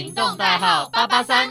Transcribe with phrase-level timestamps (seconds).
[0.00, 1.50] 行动代号八八三。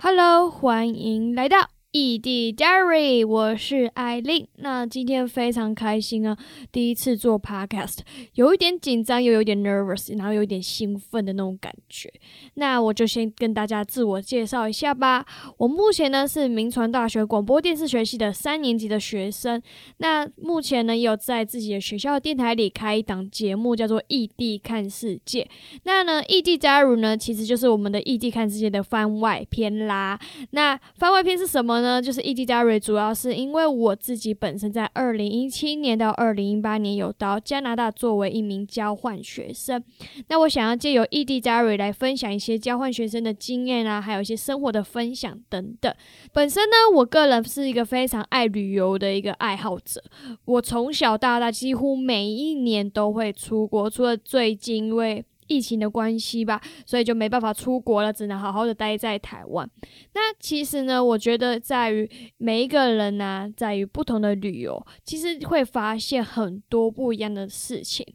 [0.00, 1.65] Hello，欢迎来到。
[1.98, 4.46] 异地 Diary，我是艾琳。
[4.56, 6.36] 那今天非常开心啊，
[6.70, 8.00] 第一次做 Podcast，
[8.34, 12.12] 有一点紧张，又有点 nervous，然后有一点兴奋的那种感觉。
[12.56, 15.24] 那我就先跟大家自我介绍一下吧。
[15.56, 19.62] 我目前呢是明传大学广播电视学系的三年级的学生。
[19.96, 25.44] 那目前呢也有在自己的学校电台里开一档节目，叫做《异地看世界》。
[25.84, 30.20] 那呢，异地 Diary 呢其实就是我们的《异地看世界》的番外篇啦。
[30.50, 31.85] 那番外篇是什么呢？
[31.86, 39.82] 呢，就是 ED Diary，主要是因为我自己本身在二零一七年到二零一八年有到加拿大作为一名交换学生，
[40.28, 45.94] 那我想要借由 ED Diary 来分享一些交换学生的经验啊，还有一些生活的分享等等。
[46.32, 50.02] 本身呢，我个人是一个非常爱旅游的一个爱好者，
[50.44, 59.68] 我从小到大几乎每一年都会出国，除了最近因为疫情的关系吧，所以就没办法出国了，只能好好的待在台湾。
[60.14, 68.06] 那其实呢，我觉得在于每一个人呢，在于不同的旅游，其实会发现很多不一样的事情。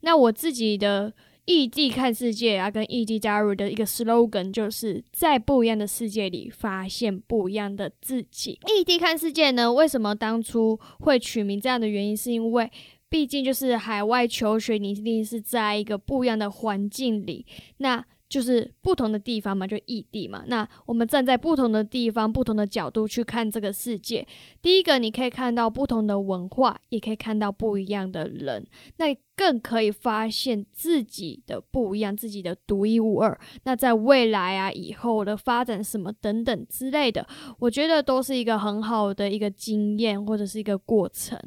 [0.00, 1.12] 那我自己的
[1.44, 8.58] 异地看世界啊，跟异地加入的一个 slogan，就是在不一样的世界里发现不一样的自己。
[8.76, 12.70] 异地看世界呢，为什么当初会取名这样的原因，是因为。
[13.12, 17.44] 毕竟就是海外求学，你一定是在一个不一样的环境里，
[17.76, 20.42] 那就是不同的地方嘛，就异地嘛。
[20.46, 24.26] 那我们站在不同的地方、不同的角度去看这个世界，
[24.62, 33.38] 第一个你可以看到不同的文化，也可以看到不一样的人，那更可以发现自己的不一样、自己的独一无二。
[33.64, 41.38] 那在未来啊，以后的发展什么等等之类的，我觉得都是一个很好的一个经验或者是一个过程。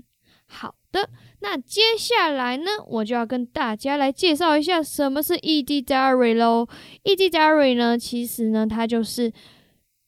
[0.48, 1.10] 好的，
[1.42, 6.68] 那接下来呢，我就要跟大家来介绍一下什么是 ED Diary 喽。
[7.04, 9.32] ED Diary 呢，其实呢，它就是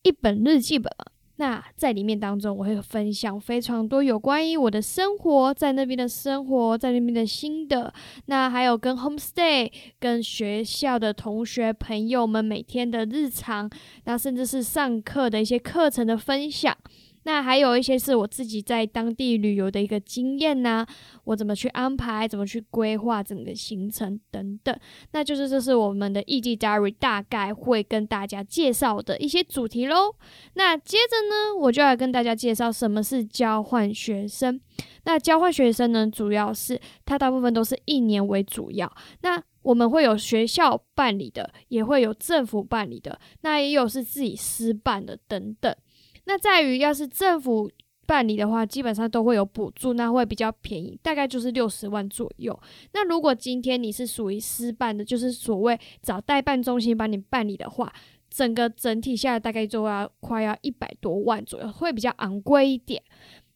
[0.04, 1.06] 一本日记本嘛。
[1.40, 7.94] 那在里面当中，我会分享非常多有关于我的生活，在那边的生活，在那边的心得。
[8.26, 13.70] 那还有跟 homestay、跟学校的同学朋友们每天的日常，
[14.06, 16.76] 那甚至是上课的一些课程的分享。
[17.28, 20.88] 那还有一些是我自己在当地旅游的一个经验呐，
[21.26, 24.74] 我怎么去安排，怎么去规划整个行程等等。
[25.12, 30.16] 那就是这是我们的异地 diary 大概会跟大家介绍的一些主题喽。
[30.54, 34.58] 那接着呢，我就来跟大家介绍什么是交换学生。
[35.04, 38.90] 那交换学生呢，主要是它大部分都是一年为主要。
[39.22, 45.76] 那我们会有学校办理的，也会有政府办理的，那也有是自己私办的等等。
[46.28, 47.72] 那在于，要是政府
[48.06, 52.58] 办理的话，基本上都会有补助，那会比较便宜，大概就是六十万左右。
[52.94, 57.94] 那如果今天你是属于私办的，就是所谓找代办中心帮你办理的话，
[58.30, 63.02] 整个整体下来大概就要快要一百多万左右，会比较昂贵一点。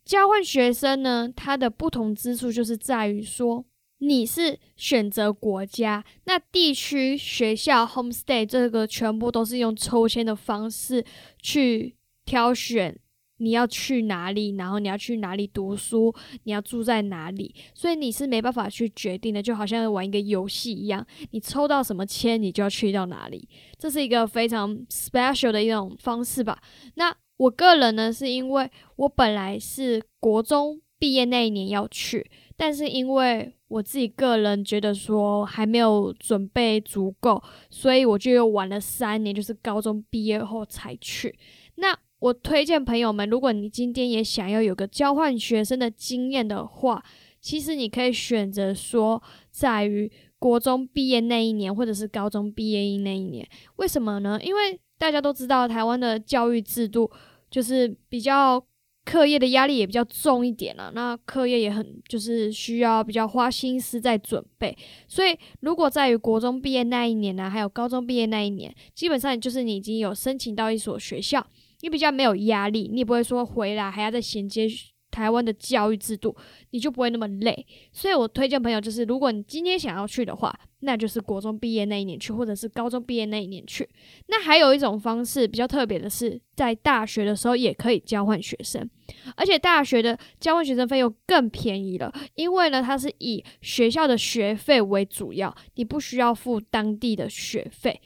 [0.05, 3.65] 交换学生呢，它的不同之处就是在于说，
[3.99, 11.05] 你是选择国家，那地区、学校、homestay 这个全部都是用抽签的方式
[11.41, 11.95] 去。
[12.25, 12.97] 挑选
[13.37, 23.49] 你要去哪里，然后你要去哪里读书，你要住在哪里，所以你是没办法去决定的，就好像玩一个游戏一样，你抽到什么签，你就要去到哪里，
[23.79, 26.61] 这是一个非常 special 的一种方式吧。
[26.95, 41.35] 那我个人呢，是因为我本来是国中毕业那一年要去，但是因为我自己个人觉得说还没有准备足够，所以我就又晚了三年，就是高中毕业后才去。
[41.77, 47.03] 那我推荐朋友们，如果你今天也想要有个交换学生的经验的话，
[47.41, 53.47] 其实你可以选择说，在于国中毕业那一年，或者是高中毕业那一年。
[53.77, 54.39] 为什么呢？
[54.43, 57.09] 因为大家都知道，台湾的教育制度
[57.49, 58.63] 就是比较
[59.03, 60.91] 课业的压力也比较重一点了。
[60.93, 64.77] 那课业也很就是需要比较花心思在准备。
[65.07, 71.43] 所以，如果在于国中毕业那一年呢，还有高中毕业那一年，基本上就是你已经有申请到一所学校。
[71.81, 74.67] 你比较没有压力，你也不会说回来还要再衔接
[75.09, 76.33] 台湾的教育制度，
[76.69, 77.65] 你就不会那么累。
[77.91, 83.87] 所以我推荐朋友就是，如果你今天想要去的话，那就是国中毕业那一年去，或者是高中毕业那一年去。
[84.27, 88.89] 那还有一种方式比较特别的是，在大学的时候也可以交换学生，
[89.35, 97.99] 而且大学的交换学生费用更便宜了，因为呢，它是以学校的学费为主要，你不需要付当地的学费。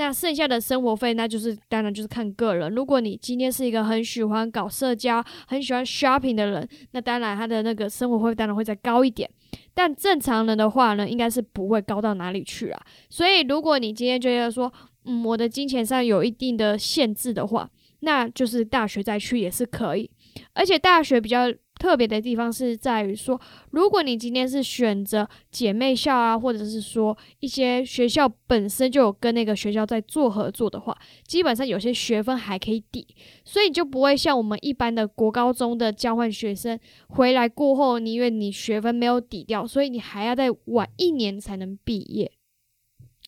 [0.00, 2.74] 那剩下的生活费，那就是当然就是看个人。
[2.74, 9.28] 如果你今天是一个很喜欢搞社交、很喜欢 shopping 的人，那当然他的那个生活费当然会再高一点。
[9.74, 12.82] 但正常人的话呢，应该是不会高到哪里去啊。
[13.10, 14.72] 所以如果你今天觉得说，
[15.04, 17.68] 嗯，我的金钱上有一定的限制的话，
[18.00, 20.10] 那就是大学再去也是可以。
[20.54, 21.52] 而且大学比较。
[21.80, 23.40] 特别的地方是在于说，
[23.70, 30.94] 如果你今天是选择姐妹校啊，或者是说一些学校本身就有跟那个学校在做合作的话，
[31.26, 33.06] 基本上有些学分还可以抵，
[33.46, 36.78] 所以就不会像我们一般的国高中的交换学生
[37.08, 42.30] 回来过后，你因为你学分没有抵掉，所以你还要再晚一年才能毕业。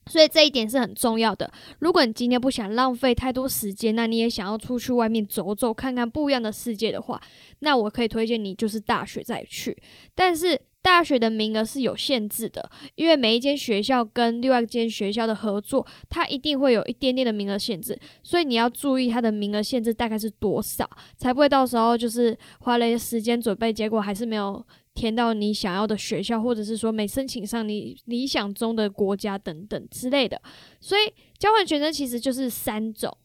[0.07, 1.51] 所以这一点是很重要的。
[1.79, 7.21] 如果你今天不想浪费太多时间，那你也想要出去外面走走，看看不一样的世界的话，
[7.61, 9.77] 那我可以推荐你就是大学再去。
[10.15, 24.65] 但是大学的名额是有限制的，因为每一间学校跟另外一间学校的合作，它一定会有一点点的名额限制，所以你要注意它的名额限制大概是多少，才不会到时候就是花了时间准备，结果还是没有。
[24.95, 30.41] 填到你想要的学校，或者是说没申请上你理想中的国家等等之类的。
[30.81, 33.17] 所以交换学生其实就是三种：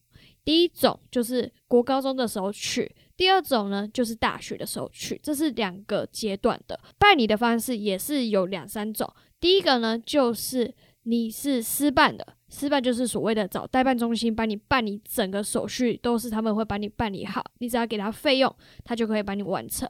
[0.44, 9.12] 第一种就是国高中的时候去，第二种呢就是大学的时候去，这是两个阶段的办理的方式也是有两三种。
[9.40, 10.74] 第一个呢就是
[11.08, 12.36] 你是私办的。
[12.50, 18.54] 私办就是所谓的找代办中心帮你办理整个手续，都是他们会帮你办理好，你只要给他费用，
[18.86, 19.88] 他就可以帮你完成。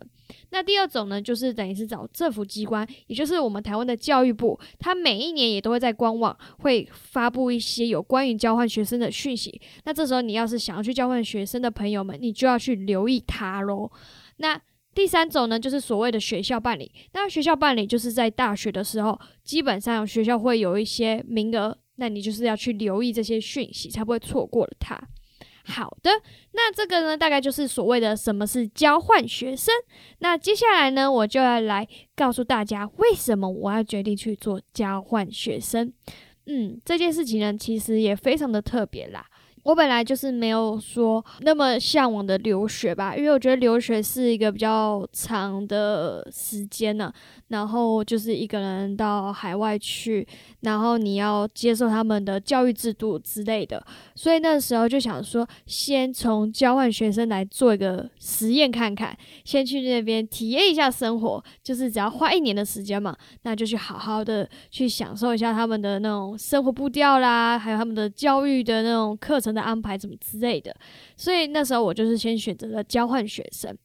[0.50, 9.62] 那第二种呢，就是等于是找政府机关，也就是我们台湾的教育部，他每一年也都会在官网会发布一些有关于交换学生的讯息。
[9.84, 13.92] 那这时候你要是想要去交换学生的朋友们，你就要去留意他喽。
[14.38, 14.60] 那
[14.98, 16.92] 第三种呢，就是所谓的学校办理。
[17.14, 21.78] 那学校办理就是在大学的时候，基本上学校会有一些名额。
[21.98, 25.00] 那你就是要去留意这些讯息，才不会错过了它。
[25.66, 26.10] 好的，
[26.54, 29.72] 那这个呢，大概就是所谓的什么是交换学生。
[30.18, 35.94] 那接下来呢，我就要来告诉大家，为什么我要决定去做交换学生。
[36.48, 39.24] 嗯，这件事情呢，其实也非常的特别啦。
[39.68, 47.12] 我本来就是没有说那么向往的留学吧，因为我觉得留学是一个比较长的时间呢，
[47.50, 50.26] 然后就是一个人到海外去，
[50.62, 53.86] 然后你要接受他们的教育制度之类的，
[54.16, 69.57] 所以那时候就想说，先从交换学生来做一个实验看看，先去那边体验一下生活，就是只要花一年的时间嘛，那就去好好的去享受一下他们的那种生活步调啦，还有他们的教育的那种课程。
[69.58, 70.74] 的安排怎么之类的，
[71.16, 73.76] 所以那时候我就是先选择了交换学生。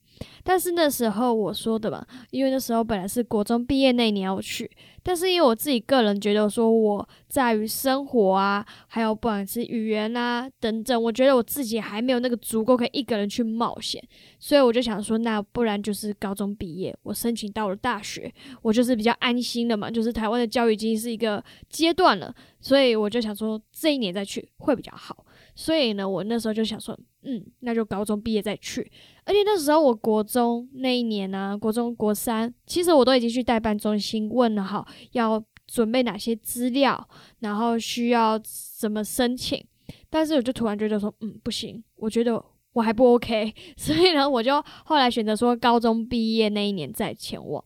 [0.44, 4.70] 但是那时候我说的嘛，因为那时候本来是国中毕业那一年要去，
[5.02, 14.06] 但是因为我自己个人觉得说我在于生活啊，还有不管是语言啊等等，我觉得我自己还没有那个足够可以一个人去冒险，
[14.38, 25.24] 所以我就想说，那不然就是高中毕业，我申请到了大学，我就是比较安心的嘛，就是台湾的教育已经是一个阶段了，所以我就想说这一年再去会比较好。
[25.54, 28.90] 所以呢，我那时候就想说，嗯，那就高中毕业再去。
[29.24, 37.08] 而且那时候我国中那一年呢，国中国三，其实我都已经去代办中心问了好，要准备哪些资料，
[37.40, 38.40] 然后需要
[38.78, 39.62] 怎么申请。
[40.08, 43.54] 但是我就突然觉得说，嗯，不行，我觉得我还不 OK。
[43.76, 47.62] 所以呢，我就后来选择说，高中毕业那一年再前往。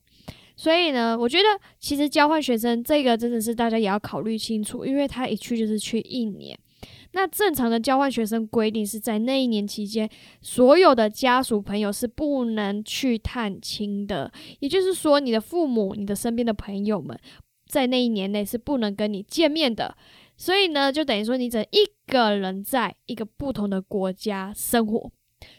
[0.56, 1.44] 所以呢，我觉得
[1.78, 6.58] 其实交换学生这个真的是大家也要考虑清楚，因为他一去就是去一年。
[7.16, 10.06] 那正常的交换学生规定是在那一年期间，
[10.42, 14.30] 所有的家属朋友是不能去探亲的，
[14.60, 17.18] 也就是说，你的父母、你的身边的朋友们，
[17.66, 19.96] 在那一年内是不能跟你见面的。
[20.36, 25.10] 所以呢，就等于说，你只一个人在一个不同的国家生活。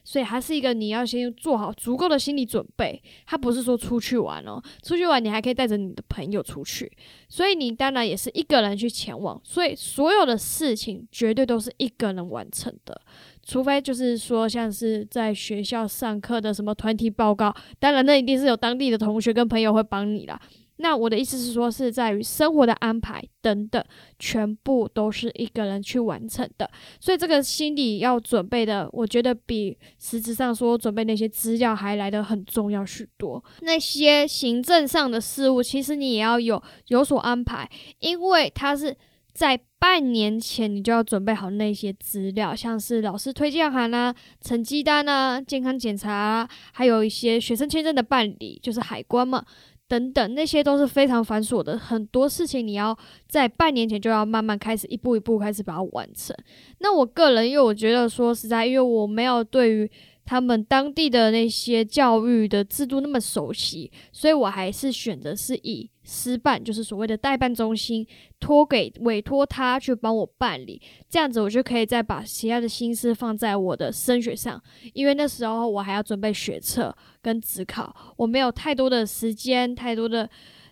[0.03, 6.91] 所以还是一个你要先做好足够的心理准备，他不是说出去玩哦，出去玩你还可以带着你的朋友出去，
[7.29, 13.01] 所以你当然也是一个人去前往，所以所有的事情绝对都是一个人完成的，
[13.43, 20.39] 除非就是说像是在学校上课的什么团体报告，当然那一定是有当地的同学跟朋友会帮你啦。
[20.77, 23.83] 那我的意思是说，是在于生活的安排等等，
[24.19, 26.69] 全部都是一个人去完成的。
[26.99, 33.43] 所以这个心理要准备的，我觉得比实质上说准备那些资料还来得很重要许多。
[33.61, 37.69] 那些行政上的事务，其实你也要有有所安排，
[37.99, 38.95] 因为它是
[39.33, 49.45] 在半年前你就要准备好那些资料，像是老师推荐函啊、成绩单啊、健康检查，还有一些学生签证的办理，就是海关嘛。
[49.87, 56.35] 等等，那些都是非常繁琐的，很多事情你要在半年前就要慢慢开始，一步一步开始把它完成。
[56.79, 59.89] 那我个人，因为我觉得说实在，因为我没有对于
[60.27, 68.05] 他们当地的那些教育的制度那么熟悉，所以我还是选择是以私办，就是所谓的代办中心，
[68.37, 74.61] 托给委托他去帮我办理，这样子我就可以再把其他的心思放在我的升学上，
[74.93, 80.29] 因为那时候我还要准备学测跟职考，我没有太多的时间，太多的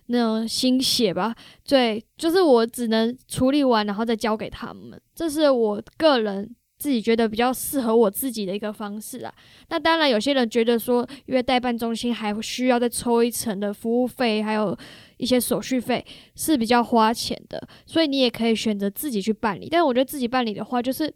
[0.08, 1.34] 那种心血吧，
[1.66, 6.54] 对，就是我只能处理完，然后再交给他们，这是我个人。
[6.78, 9.34] 自己觉得比较适合我自己的一个方式啊。
[9.68, 14.76] 那当然，有些人觉得说，因为代办中心还需要再抽一层的服务费，还有
[15.16, 16.04] 一些手续费
[16.34, 19.68] 是比较花钱的，所以你也可以选择自己去办理。
[19.70, 21.12] 但是我觉得自己办理的话，就是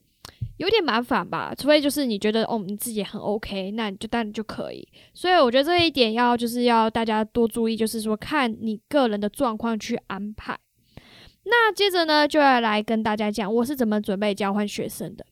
[0.56, 1.54] 有点麻烦吧。
[1.56, 4.86] 除非就是你觉得哦，你自己很 OK，那你就当然就可以。
[5.12, 10.58] 所以我觉得这一点要就是要大家多注意，就是说看你个人的状况去安排。
[11.44, 15.24] 那接着呢，就要来跟大家讲我是怎么准备交换学生的。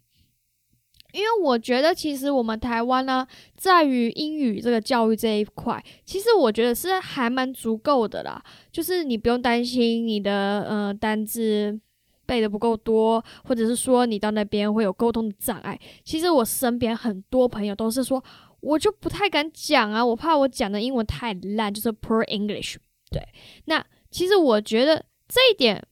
[1.12, 8.42] 因为我觉得，其实我们台湾呢，在于英语这个教育这一块，其实我觉得是还蛮足够的啦。
[8.70, 11.80] 就是你不用担心你的呃单字
[12.26, 15.78] 背的不够多，或者是说你到那边会有沟通的障碍。
[16.04, 18.22] 其实我身边很多朋友都是说，
[18.60, 22.76] 我就不太敢讲啊，我怕我讲的英文太烂，就是 poor English。
[23.10, 23.22] 对，
[23.64, 25.82] 那其实我觉得这一点。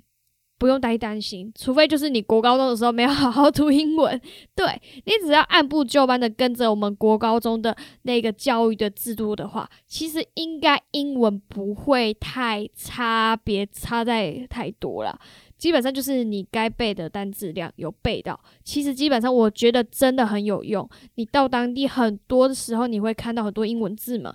[0.58, 4.20] 不用太担心，除非就是你国高中的时候没有好好读英文，
[4.56, 4.66] 对
[5.04, 15.18] 你只要按部就班的跟着我们国高中的那个教育的制度的话，其实应该英文不会太差别差在太多了。
[15.58, 20.86] 基本上就是你该背的单词量有背到，其实基本上我觉得真的很有用。
[21.14, 24.34] 你到当地很多的时候，你会看到很多英文字嘛。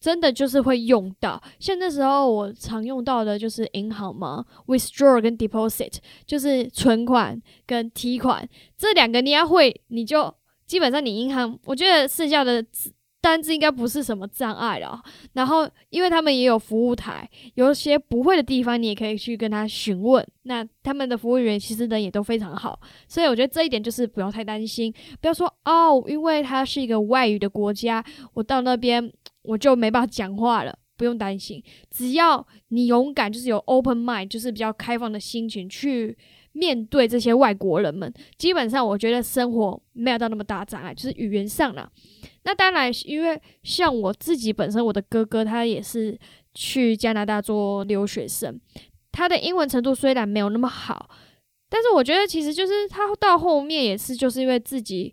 [0.00, 10.34] 真的就是会用到，像那时候我常用到的就是银行嘛，withdraw 跟 deposit，就是存款跟提款这两个你要会，你就
[10.66, 12.64] 基本上你银行，我觉得剩下的
[13.20, 15.02] 单子应该不是什么障碍了。
[15.34, 24.90] 然后因为他们也有服务台，有些不会的地方你也可以去跟他询问，那他们的服务员其实人也都非常好，所以我觉得这一点就是不用太担心，
[25.20, 28.02] 不要说哦，因为它是一个外语的国家，
[28.32, 29.12] 我到那边。
[29.50, 36.16] 我就没办法讲话了，不用担心，只要你勇敢，就是有 open mind，就是比较开放的心情去
[36.52, 38.12] 面对这些外国人们。
[38.38, 41.90] 基本上，我觉得生活没有到那么大障碍，就是语言上了。
[42.44, 46.16] 那当然，因为像我自己本身，我的哥哥他也是
[46.54, 48.60] 去加拿大做留学生，
[49.10, 51.10] 他的英文程度虽然没有那么好，
[51.68, 55.12] 但是我觉得其实就是他到后面也是就是因为自己。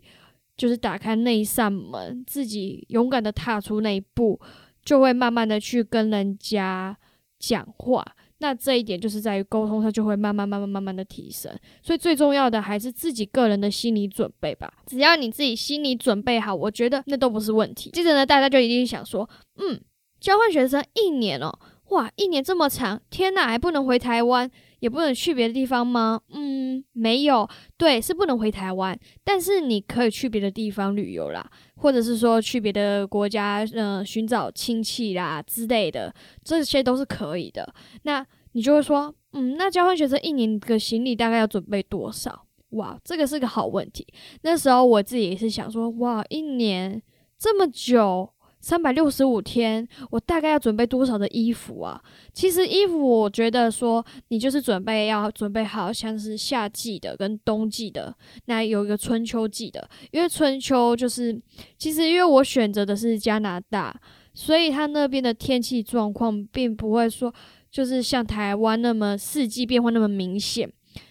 [0.58, 4.38] 就是打开那一扇门，自己勇敢的踏出那一步，
[4.84, 6.94] 就会慢慢的去跟人家
[7.38, 8.04] 讲话。
[8.40, 11.52] 那这一点就是在于沟通，它就会慢慢、慢慢、慢慢的提升。
[11.82, 14.72] 所以最重要的还是自己个人的心理准备吧。
[14.86, 17.90] 只要你自己心理准备好，我觉得那都不是问题。
[17.90, 19.80] 接着呢，大家就一定想说，嗯，
[20.20, 21.52] 交换学生一年哦，
[21.90, 24.50] 哇，一年这么长，天呐，还不能回台湾？
[24.80, 26.20] 也不能去别的地方吗？
[26.28, 31.44] 嗯，没有，对，是不能回台湾，但是你可以去别的地方旅游啦，
[31.76, 36.14] 或者是说去别的国家，嗯，寻找亲戚啦之类的，
[36.44, 37.74] 这些都是可以的。
[38.02, 42.46] 那你就会说，嗯，那交换学生一年的行李大概要准备多少？
[42.70, 44.06] 哇，这个是个好问题。
[44.42, 47.02] 那时候我自己也是想说，哇，一年
[47.36, 48.30] 这么久。
[48.60, 52.00] 三百六十五天，我大概要准备多少的衣服啊？
[52.32, 58.14] 其实衣服，我觉得说你就是准备要准备好，像是夏季的跟冬季的，
[58.46, 59.88] 那有一个春秋季的。
[60.10, 61.40] 因为春秋就是，
[61.76, 63.94] 其实因为我选择的是加拿大，
[64.34, 67.32] 所以它那边的天气状况并不会说
[67.70, 70.70] 就是像台湾那么四季变化那么明显。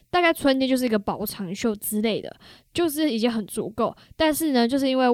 [0.10, 2.34] 大概春天就是一个薄长袖之类的，
[2.74, 3.94] 就是已经很足够。
[4.16, 5.06] 但是呢，就是因为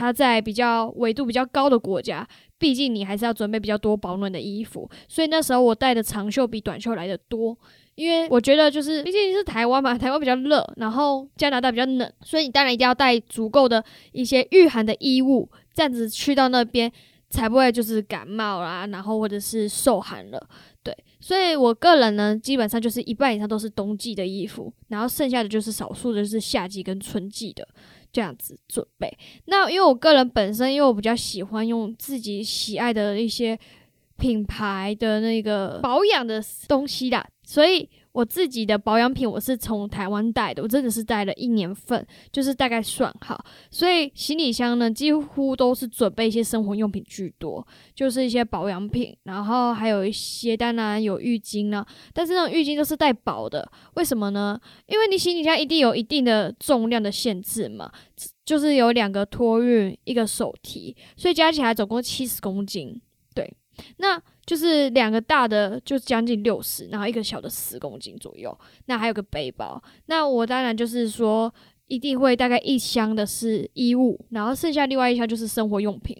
[0.00, 2.26] 它在比较纬度比较高的国家，
[2.58, 7.54] 毕竟你还是要准备比较多保暖的衣服，所以那时候我带的长袖比短袖来的多，
[7.96, 16.90] 因为我觉得就是毕竟是台湾嘛，台湾比较热，然后加拿大比较冷，所以你当然一定要带足够的一些御寒的衣物，这样子去到那边
[17.28, 20.48] 才不会就是感冒啦，然后或者是受寒了，
[20.82, 27.68] 对，所以我个人呢，基本上就是一半以上都是冬季的衣服，然后剩下的就是少数的就是夏季跟春季的。
[28.12, 33.58] 这样子准备，那因为我个人本身，因为我比较喜欢用自己喜爱的一些
[34.18, 37.88] 品牌的那个保养的东西啦，所以。
[38.12, 43.44] 我自己的保养品我是从台湾带的，我真的是带了一年份，就是大概算好。
[43.70, 47.64] 所以行李箱呢，几乎都是准备一些生活用品居多，
[47.94, 54.60] 就是一些保养品，然后还有一些当然有浴巾呢，但是那种浴巾都是带薄的，为什么呢？
[54.86, 57.90] 因为你行李箱一定有一定的重量的限制嘛，
[58.44, 63.00] 就是有两个托运，一个手提，所以加起来总共七十公斤。
[63.34, 63.54] 对，
[63.98, 64.20] 那。
[64.50, 68.58] 就是两个大的就将近六十，然后一个小的十公斤左右。
[68.86, 71.54] 那还有个背包，那我当然就是说
[71.86, 76.16] 一定会大概一箱的是衣物，然后剩下另外一箱就是生活用品。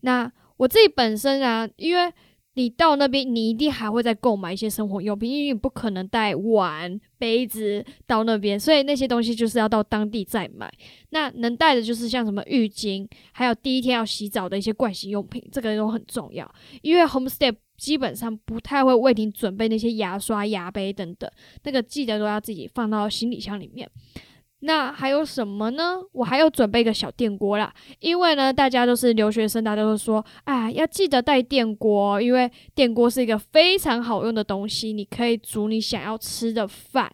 [0.00, 2.10] 那我自己本身啊，因为
[2.54, 10.72] 你到那边，你一定还会再购买一些生活用品，因为你不可能带碗、杯子到那边，所以那些东西就是要到当地再买。
[11.10, 16.50] 那能带的就是像什么浴巾，还有第一天要洗澡的一些盥洗用品，这个都很重要。
[16.80, 21.30] 因为 homestay 基本上不太会为你准备那些牙刷、牙杯等等，
[21.64, 23.88] 那个记得都要自己放到行李箱里面。
[24.60, 25.98] 那还有什么呢？
[26.12, 37.12] 我还有准备一个小电锅啦，因为呢，大家都是留学生，大家都说，啊，要记得带电锅，因为电锅是一个非常好用的东西，你可以煮你想要吃的饭，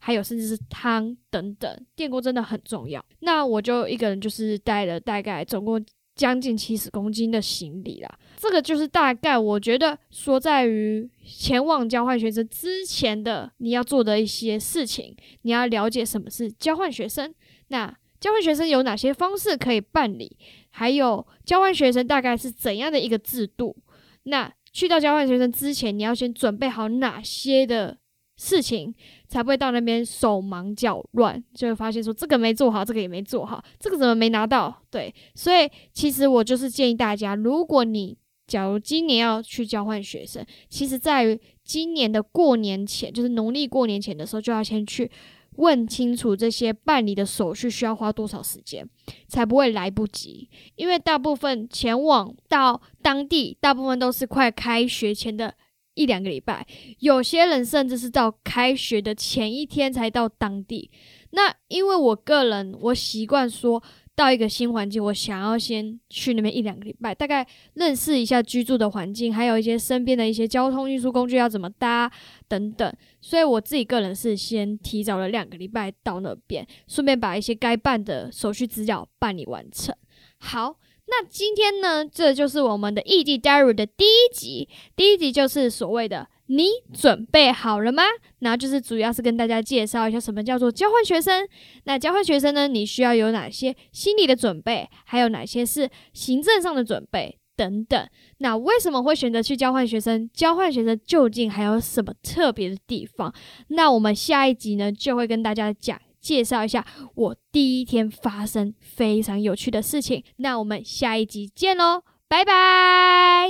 [0.00, 3.02] 还有甚至是汤等等，电锅真的很重要。
[3.20, 5.82] 那我就一个人就是带了大概总共。
[6.16, 17.34] 将近七十公斤的行李啦，这个就是大概我觉得说在于前往交换学生之前的你要做的一些事情，你要了解什么是交换学生，
[17.68, 20.34] 那交换学生有哪些方式可以办理，
[20.70, 23.76] 还有交换学生大概是怎样的一个制度，
[24.22, 27.98] 那去到交换学生之前，你要先准备好哪些的。
[28.42, 28.94] 事情
[29.28, 34.82] 才不会到那边手忙脚乱，就会发现说这个没做好，这个也没做好，这个怎么没拿到？
[34.90, 38.16] 对，所以其实我就是建议大家，如果你
[38.50, 45.08] 假如今年要去交换学生，其实在于今年的过年前，就是农历过年前的时候，就要先去
[45.52, 48.84] 问清楚这些办理的手续需要花多少时间，
[49.28, 50.50] 才不会来不及。
[50.74, 55.54] 因为大部分前往到当地，大部分都是快开学前的。
[55.94, 56.66] 一两个礼拜，
[57.00, 60.88] 有些人甚至是到开学的前一天才到当地。
[61.32, 63.82] 那因为我个人，我习惯说
[64.16, 72.10] 到一个新环境，我想要先去那边一两个礼拜，大概认识一下居住的环境，还有一些身边的一些交通运输工具要怎么搭
[72.48, 72.92] 等等。
[73.20, 79.94] 所以我自己个人是先提早了两个礼拜到那边，顺便把一些该办的手续资料办理完成。
[80.38, 80.76] 好。
[81.12, 84.68] 那今天呢，这就是我们的异地 diary 的第一集。
[84.94, 88.02] 第一集就是所谓的“你准备好了吗？”
[88.40, 91.48] 然后就是主要是跟大家介绍一下什么叫做交换学生。
[91.84, 98.08] 那交换学生呢，你需要有哪些心理的准备，还有哪些是行政上的准备等等。
[98.38, 100.28] 那为什么会选择去交换学生？
[100.34, 103.32] 交换学生究竟还有什么特别的地方？
[103.68, 105.98] 那我们下一集呢，就会跟大家讲。
[106.20, 106.84] 介绍一下
[107.14, 113.48] 我第一天发生非常有趣的事情，那我们下一集见喽，拜拜。